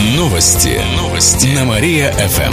[0.00, 0.80] Новости.
[0.96, 1.46] Новости.
[1.48, 2.52] На Мария-ФМ.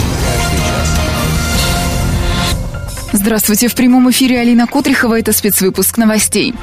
[3.12, 3.68] Здравствуйте.
[3.68, 5.18] В прямом эфире Алина Котрихова.
[5.18, 6.54] Это спецвыпуск новостей.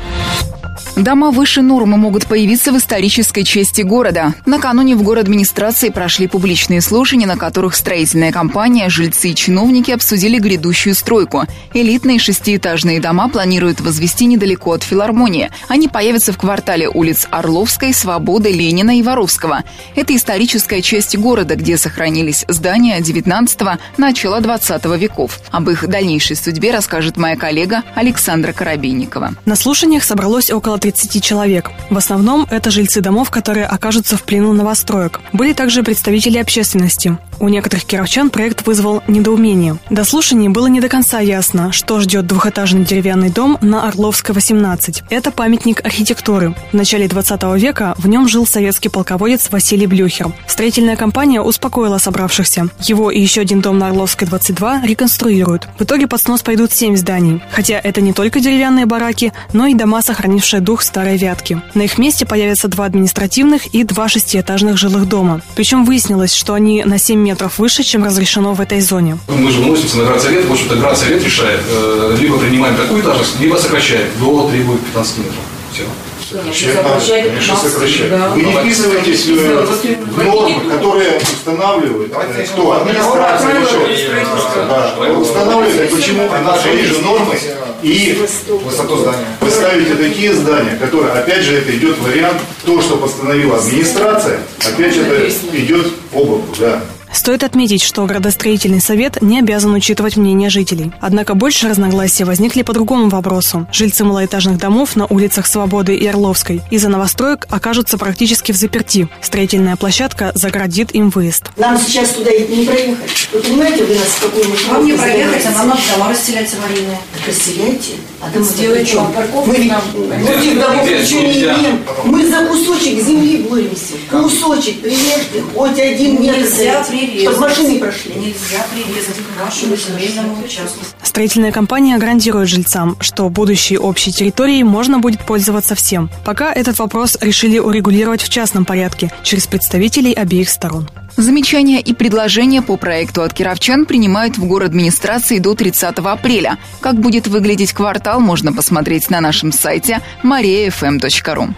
[0.95, 4.33] Дома выше нормы могут появиться в исторической части города.
[4.45, 10.37] Накануне в город администрации прошли публичные слушания, на которых строительная компания, жильцы и чиновники обсудили
[10.37, 11.46] грядущую стройку.
[11.73, 15.49] Элитные шестиэтажные дома планируют возвести недалеко от филармонии.
[15.67, 19.63] Они появятся в квартале улиц Орловской, Свободы, Ленина и Воровского.
[19.95, 23.59] Это историческая часть города, где сохранились здания 19
[23.98, 25.39] начала 20 веков.
[25.51, 29.34] Об их дальнейшей судьбе расскажет моя коллега Александра Коробейникова.
[29.45, 31.71] На слушаниях собралось около 30 человек.
[31.89, 35.20] В основном это жильцы домов, которые окажутся в плену новостроек.
[35.34, 37.17] Были также представители общественности.
[37.39, 39.77] У некоторых кировчан проект вызвал недоумение.
[39.89, 45.03] До слушаний было не до конца ясно, что ждет двухэтажный деревянный дом на Орловской, 18.
[45.09, 46.55] Это памятник архитектуры.
[46.71, 50.31] В начале 20 века в нем жил советский полководец Василий Блюхер.
[50.48, 52.70] Строительная компания успокоила собравшихся.
[52.79, 55.68] Его и еще один дом на Орловской, 22 реконструируют.
[55.77, 57.41] В итоге под снос пойдут 7 зданий.
[57.52, 61.62] Хотя это не только деревянные бараки, но и дома, сохранившие дух старой Вятки.
[61.74, 65.42] На их месте появятся два административных и два шестиэтажных жилых дома.
[65.56, 69.18] Причем выяснилось, что они на 7 метров выше, чем разрешено в этой зоне.
[69.28, 73.58] Мы же выносимся на градсовет, в общем-то градсовет решает, э, либо принимаем такую этажность, либо
[73.58, 75.36] сокращаем до требует 15 метров.
[75.73, 75.84] Все.
[76.31, 78.12] Сокращать конечно, сокращать.
[78.34, 84.28] Вы не вписываетесь э, в нормы, которые устанавливают, э, кто администрация решает.
[84.68, 87.38] Да, устанавливает, почему на свои же нормы
[87.84, 88.18] и
[88.64, 89.28] высоту здания.
[89.40, 94.96] Вы ставите такие здания, которые, опять же, это идет вариант, то, что постановила администрация, опять
[94.96, 96.81] же, это идет по боку, да.
[97.16, 100.92] Стоит отметить, что градостроительный совет не обязан учитывать мнение жителей.
[101.00, 103.66] Однако больше разногласия возникли по другому вопросу.
[103.72, 109.08] Жильцы малоэтажных домов на улицах Свободы и Орловской из-за новостроек окажутся практически в заперти.
[109.22, 111.46] Строительная площадка заградит им выезд.
[111.56, 113.30] Нам сейчас туда не проехать.
[113.32, 117.00] Вы понимаете, вы нас в какую Вам не проехать, а нам надо дома расселять аварийные.
[117.14, 117.94] Так расселяйте.
[118.25, 119.52] А там вам парковку.
[119.52, 119.81] Мы ведь нам.
[120.25, 121.80] других домов ничего не имеем.
[122.06, 123.94] Мы за кусочек земли боремся.
[124.09, 126.40] Кусочек прирежьте, хоть один метр.
[126.40, 128.13] Нельзя Чтобы машины прошли.
[128.16, 130.80] Нельзя прирезать к вашему земельному участку.
[131.03, 136.09] Строительная компания гарантирует жильцам, что будущей общей территорией можно будет пользоваться всем.
[136.25, 140.90] Пока этот вопрос решили урегулировать в частном порядке через представителей обеих сторон.
[141.18, 146.58] Замечания и предложения по проекту от кировчан принимают в город администрации до 30 апреля.
[146.81, 151.54] Как будет выглядеть квартал, можно посмотреть на нашем сайте mariafm.ru.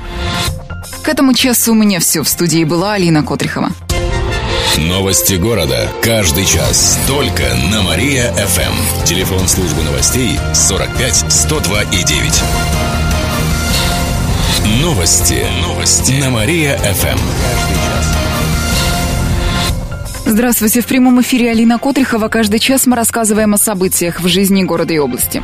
[1.03, 2.22] К этому часу у меня все.
[2.22, 3.72] В студии была Алина Котрихова.
[4.78, 5.90] Новости города.
[6.03, 7.00] Каждый час.
[7.07, 9.06] Только на Мария-ФМ.
[9.06, 12.44] Телефон службы новостей 45 102 и 9.
[14.81, 15.44] Новости.
[15.63, 16.12] Новости.
[16.22, 18.16] На Мария-ФМ.
[20.29, 20.81] Здравствуйте.
[20.81, 22.27] В прямом эфире Алина Котрихова.
[22.27, 25.41] Каждый час мы рассказываем о событиях в жизни города и области.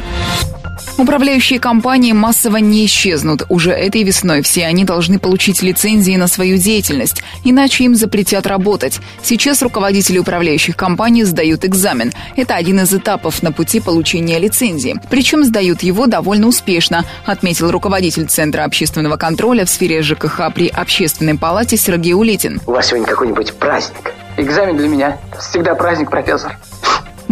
[0.97, 3.43] Управляющие компании массово не исчезнут.
[3.47, 8.99] Уже этой весной все они должны получить лицензии на свою деятельность, иначе им запретят работать.
[9.23, 12.11] Сейчас руководители управляющих компаний сдают экзамен.
[12.35, 14.99] Это один из этапов на пути получения лицензии.
[15.09, 21.37] Причем сдают его довольно успешно, отметил руководитель Центра общественного контроля в сфере ЖКХ при Общественной
[21.37, 22.59] палате Сергей Улитин.
[22.67, 24.11] У вас сегодня какой-нибудь праздник?
[24.37, 25.17] Экзамен для меня.
[25.39, 26.57] Всегда праздник, профессор.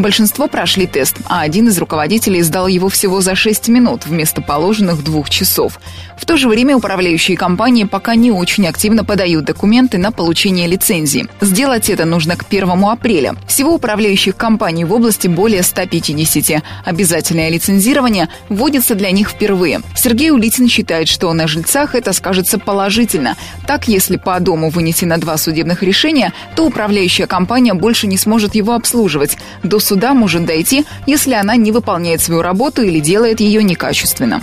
[0.02, 5.04] Большинство прошли тест, а один из руководителей сдал его всего за 6 минут вместо положенных
[5.04, 5.80] двух часов.
[6.18, 11.28] В то же время управляющие компании пока не очень активно подают документы на получение лицензии.
[11.40, 13.36] Сделать это нужно к 1 апреля.
[13.48, 16.64] Всего управляющих компаний в области более 150.
[16.84, 19.82] Обязательное лицензирование вводится для них впервые.
[19.96, 23.36] Сергей Улитин считает, что на жильцах это скажется положительно.
[23.68, 28.74] Так, если по дому вынесено два судебных решения, то управляющая компания больше не сможет его
[28.74, 29.38] обслуживать.
[29.62, 34.40] До суда может дойти, если она не выполняет свою работу или делает ее некачественно.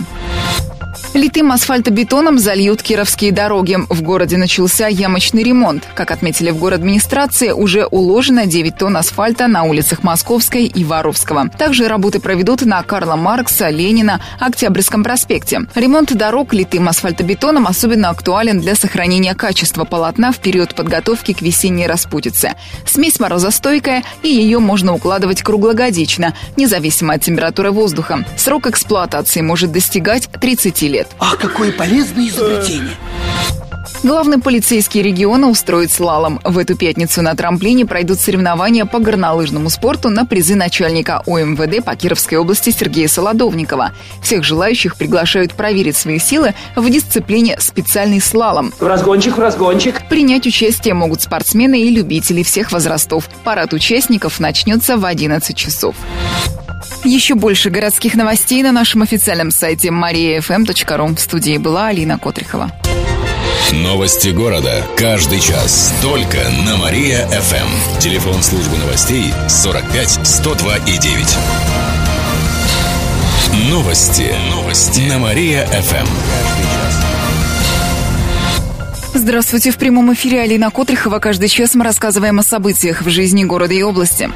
[1.13, 3.77] Литым асфальтобетоном зальют кировские дороги.
[3.89, 5.83] В городе начался ямочный ремонт.
[5.93, 11.49] Как отметили в город администрации, уже уложено 9 тонн асфальта на улицах Московской и Воровского.
[11.49, 15.67] Также работы проведут на Карла Маркса, Ленина, Октябрьском проспекте.
[15.75, 21.87] Ремонт дорог литым асфальтобетоном особенно актуален для сохранения качества полотна в период подготовки к весенней
[21.87, 22.53] распутице.
[22.85, 28.25] Смесь морозостойкая, и ее можно укладывать круглогодично, независимо от температуры воздуха.
[28.37, 31.07] Срок эксплуатации может достигать 30 лет.
[31.19, 32.95] Ах, какое полезное изобретение!
[34.01, 36.39] Главный полицейский региона устроит слалом.
[36.45, 41.95] В эту пятницу на трамплине пройдут соревнования по горнолыжному спорту на призы начальника ОМВД по
[41.97, 43.91] Кировской области Сергея Солодовникова.
[44.23, 48.73] Всех желающих приглашают проверить свои силы в дисциплине специальный слалом.
[48.79, 50.07] В разгончик, в разгончик.
[50.07, 53.29] Принять участие могут спортсмены и любители всех возрастов.
[53.43, 55.95] Парад участников начнется в 11 часов.
[57.03, 61.15] Еще больше городских новостей на нашем официальном сайте mariafm.ru.
[61.15, 62.71] В студии была Алина Котрихова.
[63.71, 64.83] Новости города.
[64.97, 65.93] Каждый час.
[66.01, 67.99] Только на Мария-ФМ.
[67.99, 71.37] Телефон службы новостей 45 102 и 9.
[73.69, 74.33] Новости.
[74.49, 75.01] Новости.
[75.01, 76.07] На Мария-ФМ.
[79.13, 79.71] Здравствуйте.
[79.71, 81.19] В прямом эфире Алина Котрихова.
[81.19, 84.29] Каждый час мы рассказываем о событиях в жизни города и области.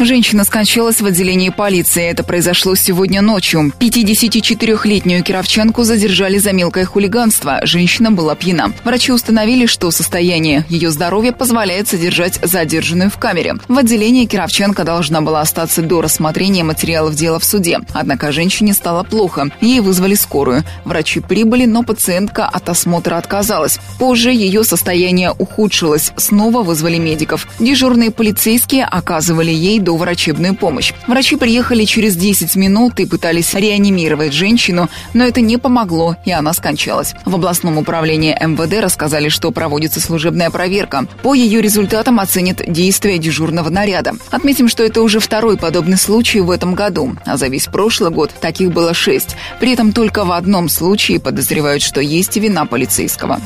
[0.00, 2.04] Женщина скончалась в отделении полиции.
[2.04, 3.72] Это произошло сегодня ночью.
[3.80, 7.58] 54-летнюю кировчанку задержали за мелкое хулиганство.
[7.64, 8.72] Женщина была пьяна.
[8.84, 13.56] Врачи установили, что состояние ее здоровья позволяет содержать задержанную в камере.
[13.66, 17.80] В отделении кировчанка должна была остаться до рассмотрения материалов дела в суде.
[17.92, 19.50] Однако женщине стало плохо.
[19.60, 20.62] Ей вызвали скорую.
[20.84, 23.80] Врачи прибыли, но пациентка от осмотра отказалась.
[23.98, 26.12] Позже ее состояние ухудшилось.
[26.16, 27.48] Снова вызвали медиков.
[27.58, 30.92] Дежурные полицейские оказывали ей доврачебную помощь.
[31.06, 36.52] Врачи приехали через 10 минут и пытались реанимировать женщину, но это не помогло, и она
[36.52, 37.14] скончалась.
[37.24, 41.06] В областном управлении МВД рассказали, что проводится служебная проверка.
[41.22, 44.12] По ее результатам оценят действия дежурного наряда.
[44.30, 48.30] Отметим, что это уже второй подобный случай в этом году, а за весь прошлый год
[48.38, 49.36] таких было шесть.
[49.58, 53.40] При этом только в одном случае подозревают, что есть вина полицейского.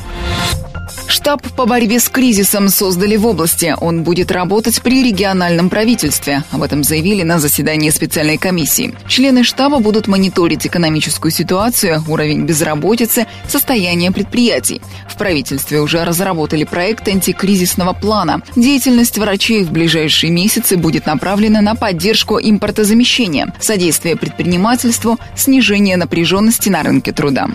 [1.07, 3.75] Штаб по борьбе с кризисом создали в области.
[3.79, 6.43] Он будет работать при региональном правительстве.
[6.51, 8.93] Об этом заявили на заседании специальной комиссии.
[9.07, 14.81] Члены штаба будут мониторить экономическую ситуацию, уровень безработицы, состояние предприятий.
[15.07, 18.41] В правительстве уже разработали проект антикризисного плана.
[18.55, 26.83] Деятельность врачей в ближайшие месяцы будет направлена на поддержку импортозамещения, содействие предпринимательству, снижение напряженности на
[26.83, 27.47] рынке труда.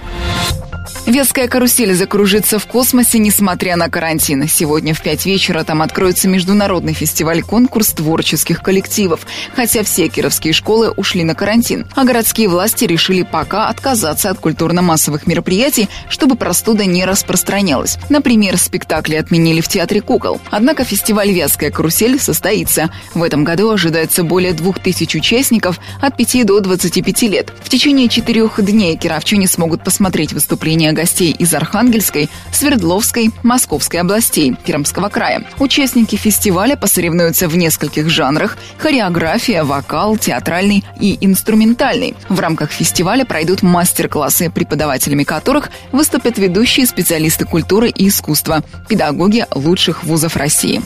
[1.08, 4.46] Веская карусель закружится в космосе, несмотря на карантин.
[4.46, 9.26] Сегодня в пять вечера там откроется международный фестиваль-конкурс творческих коллективов,
[9.56, 11.87] хотя все кировские школы ушли на карантин.
[11.96, 17.96] А городские власти решили пока отказаться от культурно-массовых мероприятий, чтобы простуда не распространялась.
[18.10, 20.43] Например, спектакли отменили в Театре кукол.
[20.50, 22.90] Однако фестиваль «Вязкая карусель» состоится.
[23.14, 27.50] В этом году ожидается более двух тысяч участников от 5 до 25 лет.
[27.62, 35.09] В течение четырех дней кировчане смогут посмотреть выступления гостей из Архангельской, Свердловской, Московской областей, Пермского
[35.09, 35.45] края.
[35.61, 42.15] Участники фестиваля посоревнуются в нескольких жанрах– хореография, вокал, театральный и инструментальный.
[42.29, 50.03] В рамках фестиваля пройдут мастер-классы, преподавателями которых выступят ведущие специалисты культуры и искусства, педагоги лучших
[50.03, 50.83] вузов России.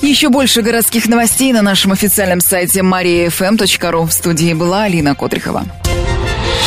[0.00, 4.06] Еще больше городских новостей на нашем официальном сайте mariafm.ru.
[4.06, 5.64] В студии была Алина Котрихова.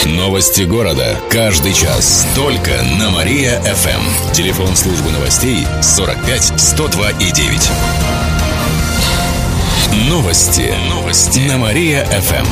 [0.05, 1.17] Новости города.
[1.29, 2.27] Каждый час.
[2.35, 4.31] Только на Мария-ФМ.
[4.31, 7.71] Телефон службы новостей 45 102 и 9.
[10.09, 10.73] Новости.
[10.89, 11.39] Новости.
[11.39, 12.45] На Мария-ФМ.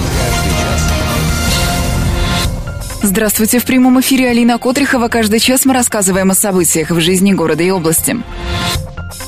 [3.03, 3.59] Здравствуйте.
[3.59, 5.07] В прямом эфире Алина Котрихова.
[5.07, 8.17] Каждый час мы рассказываем о событиях в жизни города и области.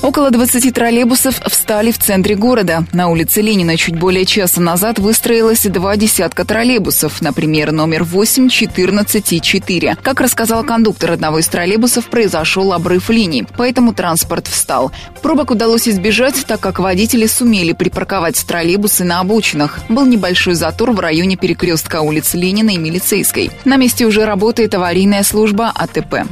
[0.07, 2.85] Около 20 троллейбусов встали в центре города.
[2.93, 9.33] На улице Ленина чуть более часа назад выстроилось два десятка троллейбусов, например, номер 8, 14
[9.33, 9.97] и 4.
[10.01, 14.93] Как рассказал кондуктор одного из троллейбусов, произошел обрыв линий, поэтому транспорт встал.
[15.21, 19.79] Пробок удалось избежать, так как водители сумели припарковать троллейбусы на обочинах.
[19.89, 23.51] Был небольшой затор в районе перекрестка улиц Ленина и Милицейской.
[23.65, 26.23] На месте уже работает аварийная служба АТП.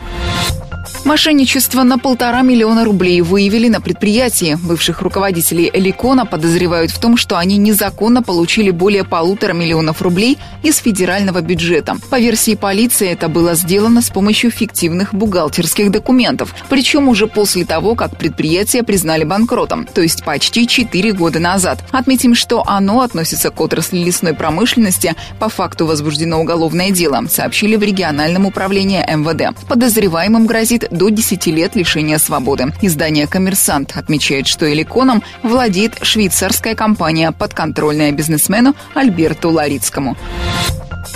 [1.04, 4.58] Мошенничество на полтора миллиона рублей выявили на предприятии.
[4.62, 10.78] Бывших руководителей Эликона подозревают в том, что они незаконно получили более полутора миллионов рублей из
[10.78, 11.96] федерального бюджета.
[12.10, 16.54] По версии полиции, это было сделано с помощью фиктивных бухгалтерских документов.
[16.70, 21.84] Причем уже после того, как предприятие признали банкротом, то есть почти 4 года назад.
[21.92, 25.16] Отметим, что оно относится к отрасли лесной промышленности.
[25.40, 29.58] По факту возбуждено уголовное дело, сообщили в региональном управлении МВД.
[29.68, 32.74] Подозреваемым грозит до 10 лет лишения свободы.
[32.82, 40.18] Издание «Коммерсант» отмечает, что Эликоном владеет швейцарская компания, подконтрольная бизнесмену Альберту Ларицкому.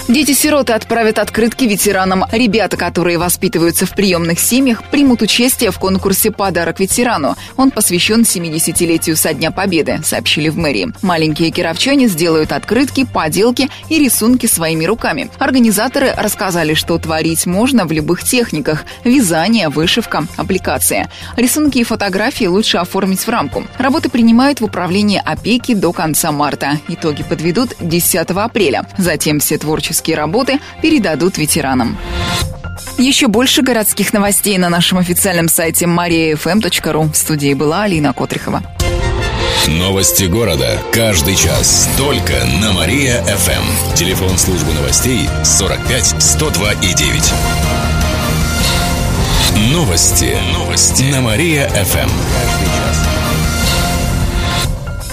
[0.10, 2.26] Дети-сироты отправят открытки ветеранам.
[2.32, 7.36] Ребята, которые воспитываются в приемных семьях, примут участие в конкурсе «Подарок ветерану».
[7.58, 10.92] Он посвящен 70-летию со Дня Победы, сообщили в мэрии.
[11.04, 15.30] Маленькие кировчане сделают открытки, поделки и рисунки своими руками.
[15.38, 21.12] Организаторы рассказали, что творить можно в любых техниках– вязание, вышивка, аппликация.
[21.38, 23.64] Рисунки и фотографии лучше оформить в рамку.
[23.78, 26.80] Работы принимают в управлении опеки до конца марта.
[26.88, 28.88] Итоги подведут 10 апреля.
[28.98, 31.98] Затем все творческие творческие работы передадут ветеранам.
[32.98, 37.12] Еще больше городских новостей на нашем официальном сайте mariafm.ru.
[37.12, 38.64] В студии была Алина Котрихова.
[39.68, 40.80] Новости города.
[40.94, 41.90] Каждый час.
[41.98, 43.96] Только на Мария-ФМ.
[43.96, 47.34] Телефон службы новостей 45 102 и 9.
[49.74, 50.38] Новости.
[50.54, 51.04] Новости.
[51.04, 52.10] На Мария-ФМ.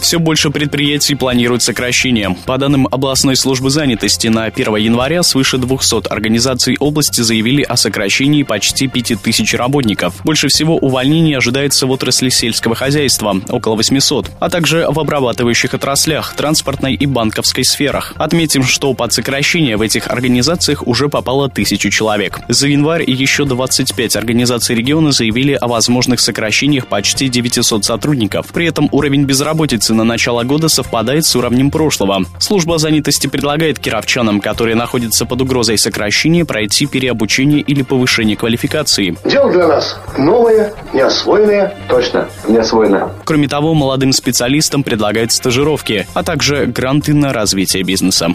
[0.00, 2.36] Все больше предприятий планируют сокращение.
[2.46, 8.42] По данным областной службы занятости, на 1 января свыше 200 организаций области заявили о сокращении
[8.42, 10.14] почти 5000 работников.
[10.24, 16.34] Больше всего увольнений ожидается в отрасли сельского хозяйства– около 800, а также в обрабатывающих отраслях,
[16.36, 18.14] транспортной и банковской сферах.
[18.16, 22.40] Отметим, что под сокращение в этих организациях уже попало тысячу человек.
[22.48, 28.46] За январь еще 25 организаций региона заявили о возможных сокращениях почти 900 сотрудников.
[28.52, 32.24] При этом уровень безработицы на начало года совпадает с уровнем прошлого.
[32.38, 39.16] Служба занятости предлагает кировчанам, которые находятся под угрозой сокращения, пройти переобучение или повышение квалификации.
[39.24, 41.74] Дело для нас новое, неосвоенное.
[41.88, 43.10] Точно, неосвоенное.
[43.24, 48.34] Кроме того, молодым специалистам предлагают стажировки, а также гранты на развитие бизнеса.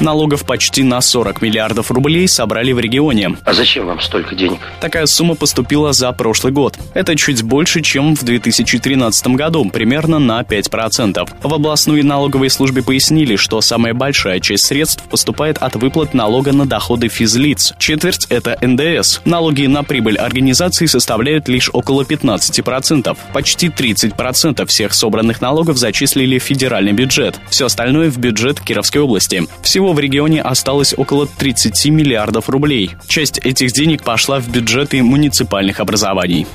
[0.00, 3.36] Налогов почти на 40 миллиардов рублей собрали в регионе.
[3.44, 4.60] А зачем вам столько денег?
[4.80, 6.78] Такая сумма поступила за прошлый год.
[6.94, 11.28] Это чуть больше, чем в 2013 году, примерно на 5%.
[11.42, 16.66] В областной налоговой службе пояснили, что самая большая часть средств поступает от выплат налога на
[16.66, 17.74] доходы физлиц.
[17.78, 19.20] Четверть– это НДС.
[19.24, 23.16] Налоги на прибыль организации составляют лишь около 15%.
[23.32, 27.38] Почти 30% всех собранных налогов зачислили в федеральный бюджет.
[27.50, 29.46] Все остальное в бюджет Кировской области.
[29.62, 32.92] Всего в регионе осталось около 30 миллиардов рублей.
[33.06, 36.46] Часть этих денег пошла в бюджеты муниципальных образований.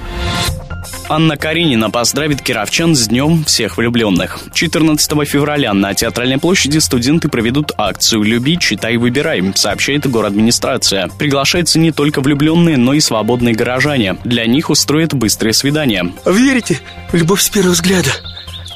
[1.08, 4.40] Анна Каренина поздравит кировчан с Днем всех влюбленных.
[4.54, 11.10] 14 февраля на Театральной площади студенты проведут акцию «Люби, читай, выбирай», сообщает администрация.
[11.20, 14.18] Приглашаются не только влюбленные, но и свободные горожане.
[14.24, 16.12] Для них устроят быстрое свидание.
[16.26, 16.80] Верите
[17.12, 18.10] любовь с первого взгляда?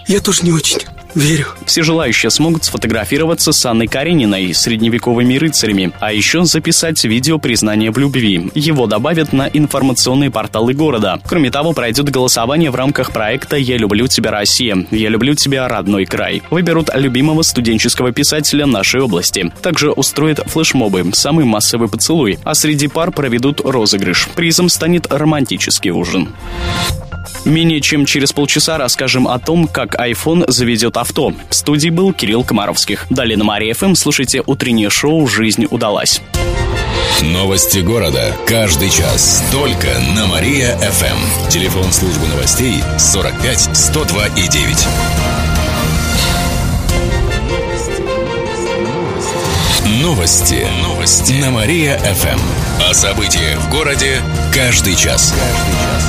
[0.07, 0.79] Я тоже не очень.
[1.15, 1.47] Верю.
[1.65, 7.97] Все желающие смогут сфотографироваться с Анной Карениной, средневековыми рыцарями, а еще записать видео признания в
[7.97, 8.51] любви.
[8.55, 11.19] Его добавят на информационные порталы города.
[11.25, 16.05] Кроме того, пройдет голосование в рамках проекта «Я люблю тебя, Россия», «Я люблю тебя, родной
[16.05, 16.43] край».
[16.49, 19.51] Выберут любимого студенческого писателя нашей области.
[19.61, 24.29] Также устроят флешмобы «Самый массовый поцелуй», а среди пар проведут розыгрыш.
[24.35, 26.29] Призом станет романтический ужин.
[27.49, 31.33] Менее чем через полчаса расскажем о том, как iPhone заведет авто.
[31.49, 33.07] В студии был Кирилл Комаровских.
[33.09, 36.21] Далее на Мария ФМ слушайте утреннее шоу «Жизнь удалась».
[37.23, 38.35] Новости города.
[38.45, 39.43] Каждый час.
[39.51, 41.49] Только на Мария-ФМ.
[41.49, 44.87] Телефон службы новостей 45 102 и 9.
[50.03, 50.67] Новости.
[50.83, 51.33] Новости.
[51.41, 52.39] На Мария-ФМ.
[52.87, 54.21] О событиях в городе
[54.53, 55.33] каждый час.
[55.33, 56.08] Каждый час.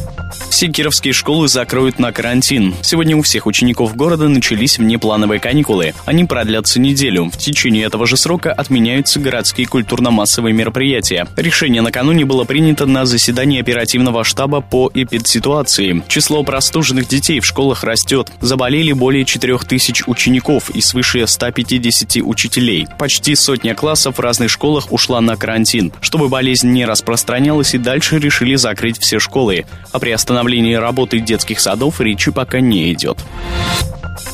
[0.51, 2.75] Все школы закроют на карантин.
[2.83, 5.93] Сегодня у всех учеников города начались внеплановые каникулы.
[6.05, 7.31] Они продлятся неделю.
[7.31, 11.25] В течение этого же срока отменяются городские культурно-массовые мероприятия.
[11.35, 16.03] Решение накануне было принято на заседании оперативного штаба по эпидситуации.
[16.07, 18.29] Число простуженных детей в школах растет.
[18.41, 22.87] Заболели более 4000 учеников и свыше 150 учителей.
[22.99, 25.93] Почти сотня классов в разных школах ушла на карантин.
[26.01, 29.65] Чтобы болезнь не распространялась и дальше решили закрыть все школы.
[29.91, 30.11] А при
[30.41, 33.19] остановлении работы детских садов речи пока не идет.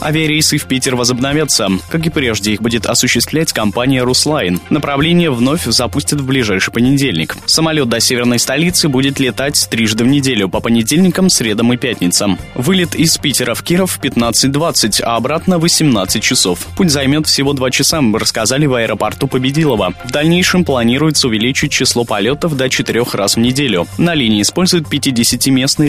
[0.02, 1.70] Авиарейсы в Питер возобновятся.
[1.90, 4.60] Как и прежде, их будет осуществлять компания «Руслайн».
[4.70, 7.36] Направление вновь запустят в ближайший понедельник.
[7.46, 12.38] Самолет до северной столицы будет летать трижды в неделю, по понедельникам, средам и пятницам.
[12.54, 16.60] Вылет из Питера в Киров в 15.20, а обратно 18 часов.
[16.76, 19.94] Путь займет всего два часа, рассказали в аэропорту Победилова.
[20.06, 23.88] В дальнейшем планируется увеличить число полетов до четырех раз в неделю.
[23.98, 24.88] На линии используют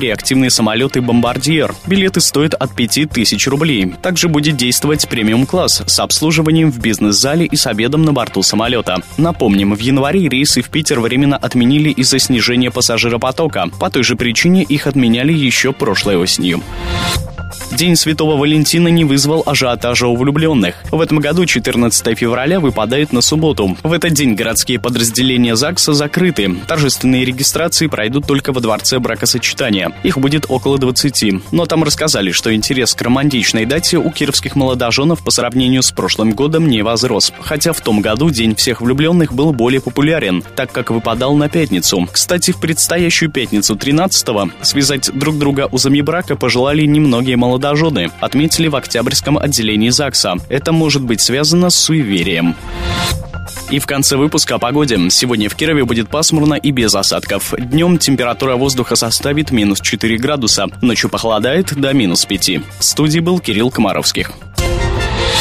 [0.08, 1.74] 50-местные реактивные самолеты «Бомбардьер».
[1.86, 3.94] Билеты стоят от 5000 рублей.
[4.02, 8.96] Также будет действовать премиум-класс с обслуживанием в бизнес-зале и с обедом на борту самолета.
[9.16, 13.66] Напомним, в январе рейсы в Питер временно отменили из-за снижения пассажиропотока.
[13.78, 16.62] По той же причине их отменяли еще прошлой осенью.
[17.70, 20.74] День Святого Валентина не вызвал ажиотажа у влюбленных.
[20.90, 23.76] В этом году 14 февраля выпадает на субботу.
[23.82, 26.56] В этот день городские подразделения ЗАГСа закрыты.
[26.66, 29.92] Торжественные регистрации пройдут только во дворце бракосочетания.
[30.02, 31.52] Их будет около 20.
[31.52, 36.32] Но там рассказали, что интерес к романтичной дате у кировских молодоженов по сравнению с прошлым
[36.32, 37.32] годом не возрос.
[37.40, 42.08] Хотя в том году День всех влюбленных был более популярен, так как выпадал на пятницу.
[42.10, 48.68] Кстати, в предстоящую пятницу 13-го связать друг друга узами брака пожелали немногие молодожены молодожены, отметили
[48.68, 50.36] в Октябрьском отделении ЗАГСа.
[50.48, 52.54] Это может быть связано с суеверием.
[53.70, 54.98] И в конце выпуска о погоде.
[55.10, 57.52] Сегодня в Кирове будет пасмурно и без осадков.
[57.58, 60.66] Днем температура воздуха составит минус 4 градуса.
[60.80, 62.50] Ночью похолодает до минус 5.
[62.78, 64.30] В студии был Кирилл Комаровских.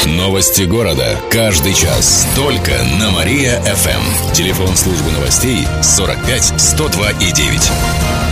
[0.04, 1.16] Новости города.
[1.30, 2.26] Каждый час.
[2.34, 4.32] Только на Мария-ФМ.
[4.34, 8.27] Телефон службы новостей 45 102 и 9.